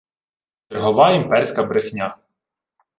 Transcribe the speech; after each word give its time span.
Чергова 0.67 1.11
імперська 1.17 1.63
брехня 1.67 2.15